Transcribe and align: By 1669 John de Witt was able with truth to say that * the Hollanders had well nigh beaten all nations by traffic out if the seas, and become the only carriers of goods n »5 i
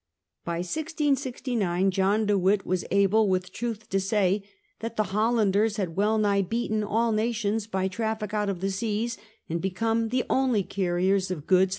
By 0.43 0.57
1669 0.61 1.91
John 1.91 2.25
de 2.25 2.35
Witt 2.35 2.65
was 2.65 2.85
able 2.89 3.29
with 3.29 3.51
truth 3.53 3.87
to 3.91 3.99
say 3.99 4.41
that 4.79 4.95
* 4.95 4.95
the 4.97 5.03
Hollanders 5.13 5.77
had 5.77 5.95
well 5.95 6.17
nigh 6.17 6.41
beaten 6.41 6.83
all 6.83 7.11
nations 7.11 7.67
by 7.67 7.87
traffic 7.87 8.33
out 8.33 8.49
if 8.49 8.61
the 8.61 8.71
seas, 8.71 9.19
and 9.47 9.61
become 9.61 10.09
the 10.09 10.23
only 10.27 10.63
carriers 10.63 11.29
of 11.29 11.45
goods 11.45 11.61
n 11.61 11.67
»5 11.67 11.69
i 11.69 11.69